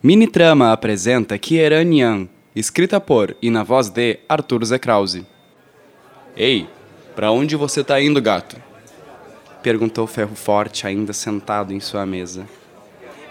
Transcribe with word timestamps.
Minitrama 0.00 0.70
apresenta 0.70 1.36
Kieran 1.36 1.92
Yan, 1.92 2.28
escrita 2.54 3.00
por 3.00 3.36
e 3.42 3.50
na 3.50 3.64
voz 3.64 3.88
de 3.88 4.20
Arthur 4.28 4.64
Z. 4.64 4.78
Krause. 4.78 5.26
Ei, 6.36 6.68
pra 7.16 7.32
onde 7.32 7.56
você 7.56 7.82
tá 7.82 8.00
indo, 8.00 8.22
gato? 8.22 8.56
Perguntou 9.60 10.06
Ferro 10.06 10.36
Forte, 10.36 10.86
ainda 10.86 11.12
sentado 11.12 11.74
em 11.74 11.80
sua 11.80 12.06
mesa. 12.06 12.46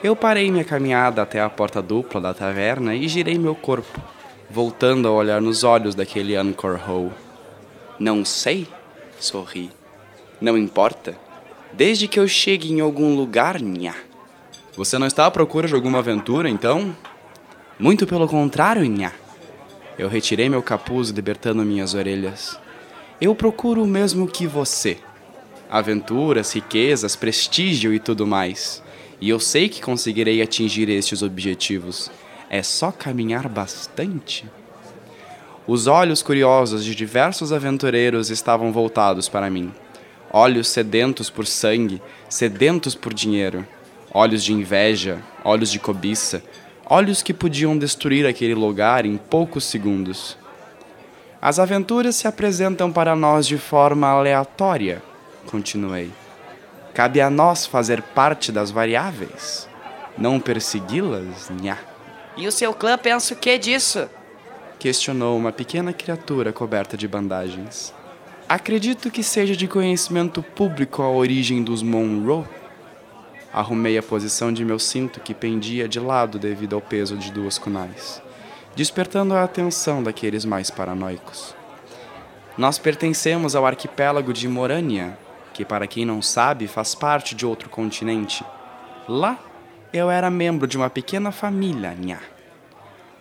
Eu 0.04 0.14
parei 0.14 0.52
minha 0.52 0.66
caminhada 0.66 1.22
até 1.22 1.40
a 1.40 1.50
porta 1.50 1.82
dupla 1.82 2.20
da 2.20 2.34
taverna 2.34 2.94
e 2.94 3.08
girei 3.08 3.40
meu 3.40 3.56
corpo, 3.56 4.02
voltando 4.50 5.08
a 5.08 5.12
olhar 5.12 5.42
nos 5.42 5.64
olhos 5.64 5.96
daquele 5.96 6.36
Anchor 6.36 6.82
Hole. 6.86 7.14
Não 7.98 8.26
sei, 8.26 8.68
sorri. 9.18 9.72
Não 10.42 10.58
importa. 10.58 11.18
Desde 11.72 12.10
que 12.10 12.20
eu 12.20 12.28
chegue 12.28 12.74
em 12.74 12.82
algum 12.82 13.16
lugar, 13.16 13.62
nha. 13.62 14.07
Você 14.78 15.00
não 15.00 15.08
está 15.08 15.26
à 15.26 15.32
procura 15.32 15.68
de 15.68 15.74
alguma 15.74 15.98
aventura, 15.98 16.48
então? 16.48 16.96
Muito 17.80 18.06
pelo 18.06 18.28
contrário, 18.28 18.86
nha. 18.86 19.12
Eu 19.98 20.08
retirei 20.08 20.48
meu 20.50 20.62
capuz, 20.62 21.10
libertando 21.10 21.66
minhas 21.66 21.96
orelhas. 21.96 22.60
Eu 23.20 23.34
procuro 23.34 23.82
o 23.82 23.88
mesmo 23.88 24.28
que 24.28 24.46
você. 24.46 25.00
Aventuras, 25.68 26.54
riquezas, 26.54 27.16
prestígio 27.16 27.92
e 27.92 27.98
tudo 27.98 28.28
mais. 28.28 28.84
E 29.20 29.28
eu 29.30 29.40
sei 29.40 29.68
que 29.68 29.82
conseguirei 29.82 30.44
atingir 30.44 30.88
estes 30.90 31.24
objetivos. 31.24 32.12
É 32.48 32.62
só 32.62 32.92
caminhar 32.92 33.50
bastante. 33.50 34.48
Os 35.66 35.88
olhos 35.88 36.22
curiosos 36.22 36.86
de 36.86 36.94
diversos 36.94 37.52
aventureiros 37.52 38.30
estavam 38.30 38.72
voltados 38.72 39.28
para 39.28 39.50
mim. 39.50 39.74
Olhos 40.32 40.68
sedentos 40.68 41.32
por 41.32 41.48
sangue, 41.48 42.00
sedentos 42.30 42.94
por 42.94 43.12
dinheiro 43.12 43.66
olhos 44.18 44.44
de 44.44 44.52
inveja, 44.52 45.20
olhos 45.44 45.70
de 45.70 45.78
cobiça, 45.78 46.42
olhos 46.90 47.22
que 47.22 47.36
podiam 47.36 47.78
destruir 47.78 48.26
aquele 48.26 48.56
lugar 48.56 49.06
em 49.06 49.16
poucos 49.16 49.64
segundos. 49.66 50.36
As 51.40 51.60
aventuras 51.60 52.16
se 52.16 52.28
apresentam 52.28 52.92
para 52.92 53.16
nós 53.16 53.46
de 53.46 53.60
forma 53.60 54.08
aleatória, 54.08 55.04
continuei. 55.46 56.12
Cabe 56.96 57.22
a 57.22 57.30
nós 57.30 57.68
fazer 57.68 58.02
parte 58.02 58.52
das 58.52 58.72
variáveis, 58.72 59.70
não 60.18 60.40
persegui-las, 60.40 61.52
nhá. 61.62 61.78
E 62.36 62.48
o 62.48 62.52
seu 62.52 62.74
clã 62.74 62.98
pensa 62.98 63.36
o 63.36 63.38
que 63.38 63.56
disso? 63.60 64.10
Questionou 64.80 65.38
uma 65.38 65.52
pequena 65.52 65.94
criatura 65.94 66.52
coberta 66.52 66.98
de 66.98 67.08
bandagens. 67.08 67.94
Acredito 68.50 69.12
que 69.12 69.22
seja 69.22 69.56
de 69.56 69.68
conhecimento 69.68 70.42
público 70.42 71.04
a 71.04 71.10
origem 71.12 71.62
dos 71.62 71.84
Monroe, 71.84 72.46
Arrumei 73.54 73.98
a 73.98 74.04
posição 74.04 74.52
de 74.52 74.64
meu 74.64 74.78
cinto 74.78 75.20
que 75.20 75.34
pendia 75.34 75.88
de 75.88 76.00
lado 76.00 76.38
devido 76.38 76.76
ao 76.76 76.82
peso 76.82 77.16
de 77.16 77.32
duas 77.32 77.58
kunais, 77.58 78.22
despertando 78.76 79.34
a 79.34 79.44
atenção 79.44 80.04
daqueles 80.04 80.46
mais 80.46 80.70
paranoicos. 80.70 81.56
Nós 82.58 82.78
pertencemos 82.78 83.56
ao 83.56 83.66
arquipélago 83.66 84.34
de 84.34 84.48
Morânia, 84.48 85.18
que, 85.54 85.64
para 85.64 85.88
quem 85.88 86.06
não 86.06 86.22
sabe, 86.22 86.68
faz 86.68 86.94
parte 86.94 87.34
de 87.34 87.46
outro 87.46 87.70
continente. 87.70 88.44
Lá, 89.08 89.40
eu 89.94 90.10
era 90.10 90.30
membro 90.30 90.68
de 90.68 90.76
uma 90.76 90.90
pequena 90.90 91.32
família, 91.32 91.96
nha, 91.96 92.20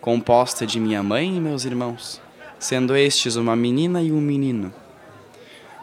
composta 0.01 0.67
de 0.67 0.81
minha 0.81 1.03
mãe 1.03 1.37
e 1.37 1.41
meus 1.41 1.65
irmãos, 1.65 2.21
sendo 2.59 2.97
estes 2.97 3.37
uma 3.37 3.55
menina 3.55 4.03
e 4.03 4.11
um 4.11 4.21
menino. 4.21 4.73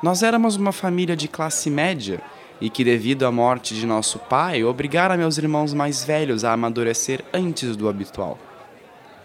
Nós 0.01 0.21
éramos 0.21 0.55
uma 0.57 0.71
família 0.71 1.15
de 1.15 1.27
classe 1.27 1.69
média 1.69 2.21
e 2.63 2.69
que, 2.69 2.81
devido 2.81 3.25
à 3.25 3.31
morte 3.31 3.75
de 3.75 3.85
nosso 3.85 4.17
pai, 4.17 4.63
obrigara 4.63 5.17
meus 5.17 5.37
irmãos 5.37 5.73
mais 5.73 6.05
velhos 6.05 6.45
a 6.45 6.53
amadurecer 6.53 7.21
antes 7.33 7.75
do 7.75 7.89
habitual. 7.89 8.39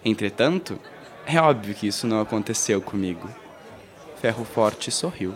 Entretanto, 0.05 0.77
é 1.25 1.41
óbvio 1.41 1.73
que 1.73 1.87
isso 1.87 2.05
não 2.05 2.21
aconteceu 2.21 2.83
comigo. 2.83 3.31
Ferro 4.21 4.45
Forte 4.45 4.91
sorriu. 4.91 5.33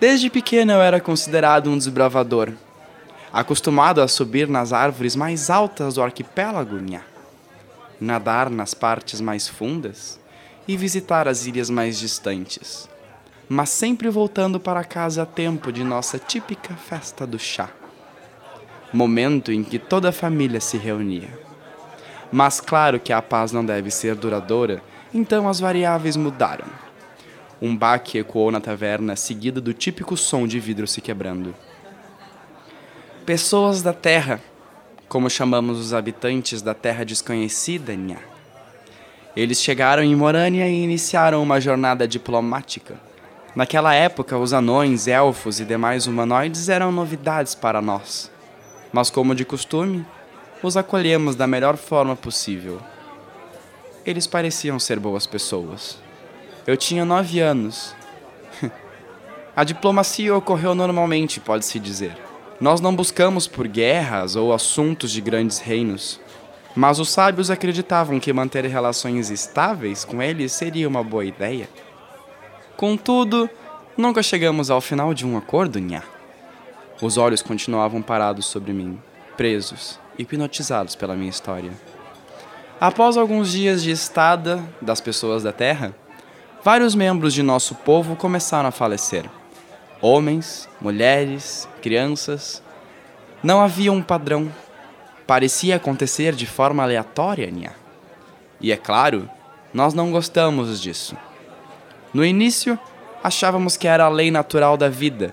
Desde 0.00 0.30
pequeno 0.30 0.72
eu 0.72 0.80
era 0.80 0.98
considerado 0.98 1.68
um 1.68 1.76
desbravador, 1.76 2.50
acostumado 3.30 4.00
a 4.00 4.08
subir 4.08 4.48
nas 4.48 4.72
árvores 4.72 5.14
mais 5.14 5.50
altas 5.50 5.96
do 5.96 6.02
arquipélago, 6.02 6.76
nha. 6.76 7.02
nadar 8.00 8.48
nas 8.48 8.72
partes 8.72 9.20
mais 9.20 9.46
fundas 9.46 10.18
e 10.66 10.78
visitar 10.78 11.28
as 11.28 11.44
ilhas 11.44 11.68
mais 11.68 11.98
distantes 11.98 12.88
mas 13.52 13.68
sempre 13.70 14.08
voltando 14.08 14.60
para 14.60 14.84
casa 14.84 15.24
a 15.24 15.26
tempo 15.26 15.72
de 15.72 15.82
nossa 15.82 16.20
típica 16.20 16.72
festa 16.74 17.26
do 17.26 17.36
chá. 17.36 17.68
Momento 18.92 19.50
em 19.50 19.64
que 19.64 19.76
toda 19.76 20.10
a 20.10 20.12
família 20.12 20.60
se 20.60 20.78
reunia. 20.78 21.36
Mas 22.30 22.60
claro 22.60 23.00
que 23.00 23.12
a 23.12 23.20
paz 23.20 23.50
não 23.50 23.64
deve 23.64 23.90
ser 23.90 24.14
duradoura, 24.14 24.80
então 25.12 25.48
as 25.48 25.58
variáveis 25.58 26.16
mudaram. 26.16 26.64
Um 27.60 27.76
baque 27.76 28.18
ecoou 28.18 28.52
na 28.52 28.60
taverna, 28.60 29.16
seguido 29.16 29.60
do 29.60 29.74
típico 29.74 30.16
som 30.16 30.46
de 30.46 30.60
vidro 30.60 30.86
se 30.86 31.00
quebrando. 31.00 31.52
Pessoas 33.26 33.82
da 33.82 33.92
Terra, 33.92 34.40
como 35.08 35.28
chamamos 35.28 35.80
os 35.80 35.92
habitantes 35.92 36.62
da 36.62 36.72
Terra 36.72 37.04
desconhecida, 37.04 37.96
nha. 37.96 38.18
Eles 39.34 39.60
chegaram 39.60 40.04
em 40.04 40.14
Morânia 40.14 40.68
e 40.68 40.84
iniciaram 40.84 41.42
uma 41.42 41.60
jornada 41.60 42.06
diplomática 42.06 43.09
Naquela 43.54 43.94
época, 43.94 44.38
os 44.38 44.52
anões, 44.52 45.08
elfos 45.08 45.58
e 45.58 45.64
demais 45.64 46.06
humanoides 46.06 46.68
eram 46.68 46.92
novidades 46.92 47.54
para 47.54 47.82
nós. 47.82 48.30
Mas, 48.92 49.10
como 49.10 49.34
de 49.34 49.44
costume, 49.44 50.06
os 50.62 50.76
acolhemos 50.76 51.34
da 51.34 51.46
melhor 51.46 51.76
forma 51.76 52.14
possível. 52.14 52.80
Eles 54.06 54.26
pareciam 54.26 54.78
ser 54.78 55.00
boas 55.00 55.26
pessoas. 55.26 55.98
Eu 56.66 56.76
tinha 56.76 57.04
nove 57.04 57.40
anos. 57.40 57.94
A 59.56 59.64
diplomacia 59.64 60.34
ocorreu 60.34 60.74
normalmente, 60.74 61.40
pode-se 61.40 61.78
dizer. 61.78 62.16
Nós 62.60 62.80
não 62.80 62.94
buscamos 62.94 63.48
por 63.48 63.66
guerras 63.66 64.36
ou 64.36 64.52
assuntos 64.52 65.10
de 65.10 65.20
grandes 65.20 65.58
reinos, 65.58 66.20
mas 66.76 66.98
os 66.98 67.08
sábios 67.08 67.50
acreditavam 67.50 68.20
que 68.20 68.32
manter 68.32 68.64
relações 68.66 69.30
estáveis 69.30 70.04
com 70.04 70.22
eles 70.22 70.52
seria 70.52 70.86
uma 70.86 71.02
boa 71.02 71.24
ideia. 71.24 71.68
Contudo, 72.80 73.46
nunca 73.94 74.22
chegamos 74.22 74.70
ao 74.70 74.80
final 74.80 75.12
de 75.12 75.26
um 75.26 75.36
acordo, 75.36 75.78
nha. 75.78 76.02
Os 77.02 77.18
olhos 77.18 77.42
continuavam 77.42 78.00
parados 78.00 78.46
sobre 78.46 78.72
mim, 78.72 78.98
presos, 79.36 80.00
hipnotizados 80.18 80.94
pela 80.94 81.14
minha 81.14 81.28
história. 81.28 81.72
Após 82.80 83.18
alguns 83.18 83.52
dias 83.52 83.82
de 83.82 83.90
estada 83.90 84.66
das 84.80 84.98
pessoas 84.98 85.42
da 85.42 85.52
Terra, 85.52 85.94
vários 86.64 86.94
membros 86.94 87.34
de 87.34 87.42
nosso 87.42 87.74
povo 87.74 88.16
começaram 88.16 88.70
a 88.70 88.72
falecer. 88.72 89.28
Homens, 90.00 90.66
mulheres, 90.80 91.68
crianças. 91.82 92.62
Não 93.42 93.60
havia 93.60 93.92
um 93.92 94.00
padrão. 94.00 94.50
Parecia 95.26 95.76
acontecer 95.76 96.34
de 96.34 96.46
forma 96.46 96.82
aleatória, 96.82 97.50
nha. 97.50 97.74
E 98.58 98.72
é 98.72 98.76
claro, 98.78 99.28
nós 99.70 99.92
não 99.92 100.10
gostamos 100.10 100.80
disso. 100.80 101.14
No 102.12 102.24
início, 102.24 102.78
achávamos 103.22 103.76
que 103.76 103.86
era 103.86 104.04
a 104.04 104.08
lei 104.08 104.30
natural 104.30 104.76
da 104.76 104.88
vida, 104.88 105.32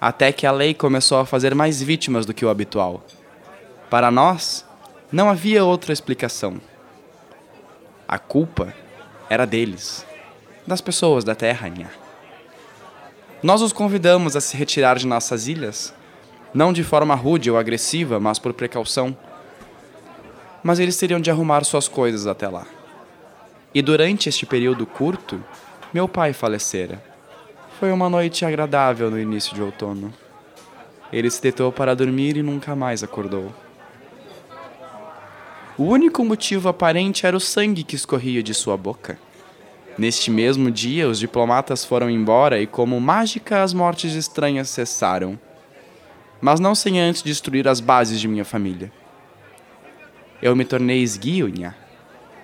até 0.00 0.32
que 0.32 0.46
a 0.46 0.52
lei 0.52 0.74
começou 0.74 1.18
a 1.18 1.26
fazer 1.26 1.54
mais 1.54 1.82
vítimas 1.82 2.26
do 2.26 2.34
que 2.34 2.44
o 2.44 2.50
habitual. 2.50 3.02
Para 3.88 4.10
nós, 4.10 4.64
não 5.10 5.30
havia 5.30 5.64
outra 5.64 5.92
explicação. 5.92 6.60
A 8.06 8.18
culpa 8.18 8.74
era 9.28 9.46
deles, 9.46 10.04
das 10.66 10.80
pessoas 10.80 11.24
da 11.24 11.34
Terra, 11.34 11.68
nha. 11.68 11.90
Nós 13.42 13.62
os 13.62 13.72
convidamos 13.72 14.36
a 14.36 14.40
se 14.40 14.56
retirar 14.56 14.98
de 14.98 15.06
nossas 15.06 15.48
ilhas, 15.48 15.94
não 16.52 16.72
de 16.72 16.84
forma 16.84 17.14
rude 17.14 17.50
ou 17.50 17.56
agressiva, 17.56 18.20
mas 18.20 18.38
por 18.38 18.52
precaução. 18.52 19.16
Mas 20.62 20.78
eles 20.78 20.98
teriam 20.98 21.20
de 21.20 21.30
arrumar 21.30 21.64
suas 21.64 21.88
coisas 21.88 22.26
até 22.26 22.46
lá. 22.48 22.66
E 23.72 23.80
durante 23.80 24.28
este 24.28 24.44
período 24.44 24.84
curto, 24.84 25.42
meu 25.92 26.06
pai 26.06 26.32
falecera. 26.32 27.02
Foi 27.78 27.90
uma 27.90 28.08
noite 28.08 28.44
agradável 28.44 29.10
no 29.10 29.18
início 29.18 29.54
de 29.54 29.62
outono. 29.62 30.12
Ele 31.12 31.28
se 31.28 31.42
deitou 31.42 31.72
para 31.72 31.96
dormir 31.96 32.36
e 32.36 32.42
nunca 32.42 32.76
mais 32.76 33.02
acordou. 33.02 33.52
O 35.76 35.84
único 35.84 36.24
motivo 36.24 36.68
aparente 36.68 37.26
era 37.26 37.36
o 37.36 37.40
sangue 37.40 37.82
que 37.82 37.96
escorria 37.96 38.42
de 38.42 38.54
sua 38.54 38.76
boca. 38.76 39.18
Neste 39.98 40.30
mesmo 40.30 40.70
dia, 40.70 41.08
os 41.08 41.18
diplomatas 41.18 41.84
foram 41.84 42.08
embora 42.08 42.60
e, 42.60 42.66
como 42.66 43.00
mágica, 43.00 43.62
as 43.62 43.74
mortes 43.74 44.14
estranhas 44.14 44.68
cessaram. 44.68 45.38
Mas 46.40 46.60
não 46.60 46.74
sem 46.74 47.00
antes 47.00 47.22
destruir 47.22 47.66
as 47.66 47.80
bases 47.80 48.20
de 48.20 48.28
minha 48.28 48.44
família. 48.44 48.92
Eu 50.40 50.54
me 50.54 50.64
tornei 50.64 51.02
esguio, 51.02 51.48
nha. 51.48 51.74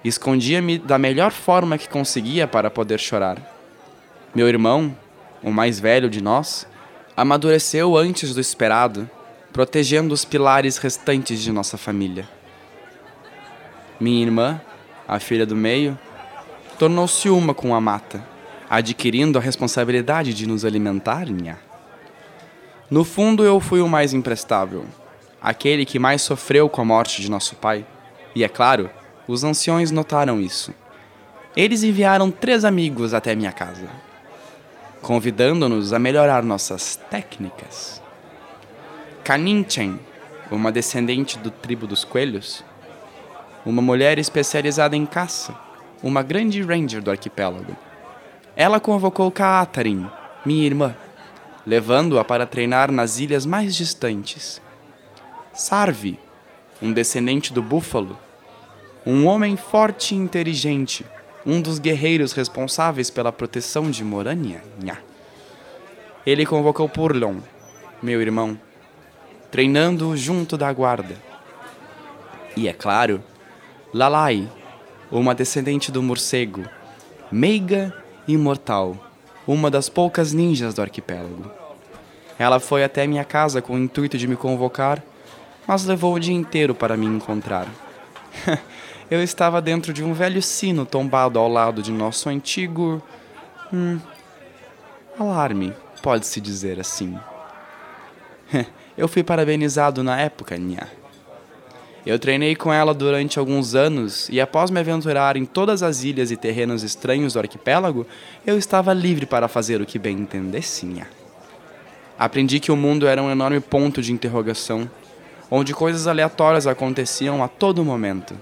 Escondia-me 0.06 0.79
da 0.79 0.99
melhor 0.99 1.32
forma 1.32 1.76
que 1.76 1.88
conseguia 1.88 2.47
para 2.47 2.70
poder 2.70 3.00
chorar. 3.00 3.38
Meu 4.32 4.49
irmão, 4.49 4.97
o 5.43 5.50
mais 5.50 5.81
velho 5.81 6.08
de 6.08 6.23
nós, 6.23 6.64
amadureceu 7.17 7.97
antes 7.97 8.32
do 8.32 8.41
esperado, 8.41 9.11
protegendo 9.53 10.14
os 10.14 10.25
pilares 10.25 10.76
restantes 10.76 11.43
de 11.43 11.50
nossa 11.50 11.76
família. 11.76 12.29
Minha 13.99 14.23
irmã, 14.23 14.61
a 15.08 15.19
filha 15.19 15.44
do 15.44 15.56
meio, 15.56 15.99
tornou-se 16.79 17.29
uma 17.29 17.53
com 17.53 17.75
a 17.75 17.81
mata, 17.81 18.25
adquirindo 18.70 19.38
a 19.38 19.43
responsabilidade 19.43 20.32
de 20.32 20.47
nos 20.47 20.64
alimentar, 20.64 21.29
nha. 21.29 21.58
No 22.88 23.03
fundo, 23.03 23.43
eu 23.43 23.58
fui 23.58 23.81
o 23.81 23.88
mais 23.88 24.14
imprestável, 24.14 24.85
aquele 25.43 25.85
que 25.85 25.99
mais 25.99 26.23
sofreu 26.23 26.69
com 26.69 26.81
a 26.81 26.85
morte 26.85 27.20
de 27.20 27.29
nosso 27.29 27.56
pai. 27.56 27.85
E 28.37 28.44
é 28.44 28.49
claro, 28.49 28.88
os 29.26 29.44
anciões 29.44 29.90
notaram 29.90 30.40
isso. 30.40 30.73
Eles 31.56 31.82
enviaram 31.82 32.31
três 32.31 32.64
amigos 32.64 33.14
até 33.14 33.34
minha 33.34 33.52
casa, 33.52 33.88
convidando-nos 35.00 35.93
a 35.93 35.99
melhorar 35.99 36.43
nossas 36.43 36.96
técnicas. 37.11 38.02
Kaninchen, 39.25 39.99
uma 40.50 40.70
descendente 40.70 41.38
do 41.38 41.50
tribo 41.50 41.87
dos 41.87 42.05
coelhos, 42.05 42.62
uma 43.64 43.82
mulher 43.82 44.19
especializada 44.19 44.94
em 44.94 45.05
caça, 45.05 45.55
uma 46.02 46.22
grande 46.22 46.62
ranger 46.62 47.02
do 47.02 47.11
arquipélago. 47.11 47.76
Ela 48.55 48.79
convocou 48.79 49.31
Kaatarin, 49.31 50.08
minha 50.44 50.64
irmã, 50.64 50.94
levando-a 51.67 52.25
para 52.25 52.46
treinar 52.46 52.93
nas 52.93 53.19
ilhas 53.19 53.44
mais 53.44 53.75
distantes. 53.75 54.62
Sarvi, 55.52 56.20
um 56.81 56.93
descendente 56.93 57.52
do 57.52 57.62
búfalo, 57.62 58.17
um 59.06 59.25
homem 59.26 59.56
forte 59.56 60.17
e 60.17 60.19
inteligente, 60.19 61.06
um 61.47 61.62
dos 61.62 61.79
guerreiros 61.79 62.32
responsáveis 62.32 63.08
pela 63.08 63.31
proteção 63.31 63.88
de 63.88 64.03
Morania. 64.03 64.61
Ele 66.26 66.44
convocou 66.44 66.88
Purlon, 66.88 67.37
meu 68.03 68.20
irmão, 68.20 68.58
treinando 69.49 70.17
junto 70.17 70.58
da 70.58 70.73
guarda. 70.73 71.14
E 72.56 72.67
é 72.67 72.73
claro, 72.73 73.23
Lalai, 73.94 74.50
uma 75.08 75.37
descendente 75.37 75.93
do 75.93 76.03
morcego, 76.03 76.64
meiga 77.31 77.94
e 78.26 78.32
imortal, 78.32 78.97
uma 79.47 79.70
das 79.70 79.88
poucas 79.88 80.32
ninjas 80.32 80.75
do 80.75 80.82
arquipélago. 80.82 81.49
Ela 82.37 82.58
foi 82.58 82.82
até 82.82 83.06
minha 83.06 83.25
casa 83.25 83.62
com 83.62 83.75
o 83.75 83.79
intuito 83.79 84.19
de 84.19 84.26
me 84.26 84.35
convocar, 84.35 85.00
mas 85.64 85.85
levou 85.85 86.14
o 86.14 86.19
dia 86.20 86.35
inteiro 86.35 86.75
para 86.75 86.97
me 86.97 87.06
encontrar. 87.06 87.69
Eu 89.11 89.23
estava 89.23 89.62
dentro 89.62 89.93
de 89.93 90.03
um 90.03 90.12
velho 90.12 90.43
sino 90.43 90.85
tombado 90.85 91.38
ao 91.38 91.49
lado 91.49 91.81
de 91.81 91.93
nosso 91.93 92.29
antigo. 92.29 93.00
Hum, 93.73 94.00
alarme, 95.19 95.73
pode-se 96.03 96.41
dizer 96.41 96.81
assim. 96.81 97.19
Eu 98.99 99.06
fui 99.06 99.23
parabenizado 99.23 100.03
na 100.03 100.21
época, 100.21 100.56
Nha. 100.56 100.88
Eu 102.06 102.21
treinei 102.21 102.55
com 102.55 102.73
ela 102.73 102.94
durante 102.94 103.37
alguns 103.37 103.75
anos 103.75 104.29
e, 104.29 104.41
após 104.41 104.71
me 104.71 104.79
aventurar 104.79 105.37
em 105.37 105.44
todas 105.44 105.82
as 105.82 106.05
ilhas 106.05 106.31
e 106.31 106.37
terrenos 106.37 106.85
estranhos 106.85 107.32
do 107.32 107.41
arquipélago, 107.41 108.06
eu 108.47 108.56
estava 108.56 108.94
livre 108.94 109.27
para 109.27 109.49
fazer 109.49 109.81
o 109.81 109.87
que 109.87 109.99
bem 109.99 110.17
entendesse. 110.17 110.87
Nha. 110.87 111.09
Aprendi 112.17 112.61
que 112.61 112.71
o 112.71 112.77
mundo 112.77 113.09
era 113.09 113.21
um 113.21 113.31
enorme 113.31 113.59
ponto 113.59 114.00
de 114.00 114.12
interrogação, 114.12 114.89
onde 115.50 115.72
coisas 115.75 116.06
aleatórias 116.06 116.66
aconteciam 116.66 117.43
a 117.43 117.48
todo 117.48 117.84
momento. 117.84 118.37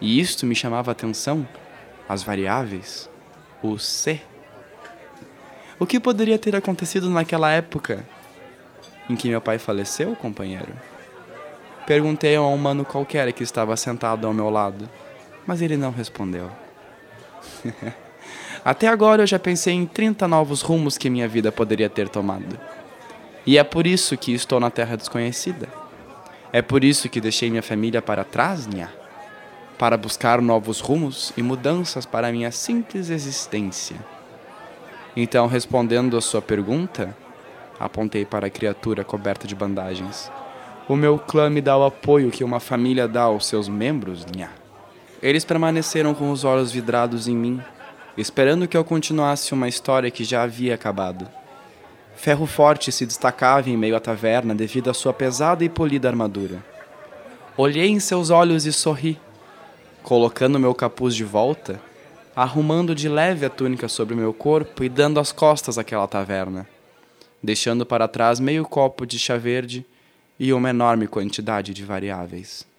E 0.00 0.18
isto 0.18 0.46
me 0.46 0.54
chamava 0.54 0.90
a 0.90 0.92
atenção, 0.92 1.46
as 2.08 2.22
variáveis, 2.22 3.08
o 3.62 3.78
C. 3.78 4.20
O 5.78 5.86
que 5.86 6.00
poderia 6.00 6.38
ter 6.38 6.56
acontecido 6.56 7.08
naquela 7.10 7.50
época 7.50 8.04
em 9.08 9.16
que 9.16 9.28
meu 9.28 9.40
pai 9.40 9.58
faleceu, 9.58 10.16
companheiro? 10.16 10.72
Perguntei 11.86 12.36
a 12.36 12.42
um 12.42 12.54
humano 12.54 12.84
qualquer 12.84 13.32
que 13.32 13.42
estava 13.42 13.76
sentado 13.76 14.26
ao 14.26 14.32
meu 14.32 14.48
lado, 14.48 14.88
mas 15.46 15.60
ele 15.60 15.76
não 15.76 15.90
respondeu. 15.90 16.50
Até 18.64 18.86
agora 18.86 19.24
eu 19.24 19.26
já 19.26 19.38
pensei 19.38 19.74
em 19.74 19.84
30 19.84 20.28
novos 20.28 20.62
rumos 20.62 20.96
que 20.96 21.10
minha 21.10 21.26
vida 21.26 21.50
poderia 21.50 21.90
ter 21.90 22.08
tomado. 22.08 22.58
E 23.44 23.58
é 23.58 23.64
por 23.64 23.86
isso 23.86 24.16
que 24.16 24.32
estou 24.32 24.60
na 24.60 24.70
terra 24.70 24.96
desconhecida. 24.96 25.81
É 26.52 26.60
por 26.60 26.84
isso 26.84 27.08
que 27.08 27.20
deixei 27.20 27.48
minha 27.48 27.62
família 27.62 28.02
para 28.02 28.24
trás, 28.24 28.66
Nha. 28.66 28.90
Para 29.78 29.96
buscar 29.96 30.42
novos 30.42 30.80
rumos 30.80 31.32
e 31.34 31.42
mudanças 31.42 32.04
para 32.04 32.30
minha 32.30 32.52
simples 32.52 33.08
existência. 33.08 33.96
Então, 35.16 35.46
respondendo 35.46 36.16
a 36.16 36.20
sua 36.20 36.42
pergunta, 36.42 37.16
apontei 37.80 38.26
para 38.26 38.48
a 38.48 38.50
criatura 38.50 39.02
coberta 39.02 39.46
de 39.46 39.54
bandagens. 39.54 40.30
O 40.86 40.94
meu 40.94 41.18
clã 41.18 41.48
me 41.48 41.62
dá 41.62 41.76
o 41.76 41.84
apoio 41.84 42.30
que 42.30 42.44
uma 42.44 42.60
família 42.60 43.08
dá 43.08 43.22
aos 43.22 43.46
seus 43.46 43.68
membros, 43.68 44.26
nha. 44.36 44.50
Eles 45.22 45.44
permaneceram 45.44 46.12
com 46.14 46.30
os 46.30 46.44
olhos 46.44 46.70
vidrados 46.70 47.28
em 47.28 47.36
mim, 47.36 47.62
esperando 48.16 48.68
que 48.68 48.76
eu 48.76 48.84
continuasse 48.84 49.54
uma 49.54 49.68
história 49.68 50.10
que 50.10 50.22
já 50.22 50.42
havia 50.42 50.74
acabado. 50.74 51.26
Ferro 52.14 52.46
Forte 52.46 52.92
se 52.92 53.04
destacava 53.04 53.68
em 53.68 53.76
meio 53.76 53.96
à 53.96 54.00
taverna 54.00 54.54
devido 54.54 54.90
à 54.90 54.94
sua 54.94 55.12
pesada 55.12 55.64
e 55.64 55.68
polida 55.68 56.08
armadura. 56.08 56.64
Olhei 57.56 57.88
em 57.88 58.00
seus 58.00 58.30
olhos 58.30 58.64
e 58.64 58.72
sorri, 58.72 59.18
colocando 60.02 60.58
meu 60.58 60.74
capuz 60.74 61.14
de 61.14 61.24
volta, 61.24 61.80
arrumando 62.34 62.94
de 62.94 63.08
leve 63.08 63.44
a 63.44 63.50
túnica 63.50 63.88
sobre 63.88 64.14
meu 64.14 64.32
corpo 64.32 64.82
e 64.82 64.88
dando 64.88 65.20
as 65.20 65.32
costas 65.32 65.78
àquela 65.78 66.08
taverna, 66.08 66.66
deixando 67.42 67.84
para 67.84 68.08
trás 68.08 68.40
meio 68.40 68.64
copo 68.64 69.04
de 69.04 69.18
chá 69.18 69.36
verde 69.36 69.84
e 70.38 70.52
uma 70.52 70.70
enorme 70.70 71.06
quantidade 71.06 71.74
de 71.74 71.84
variáveis. 71.84 72.71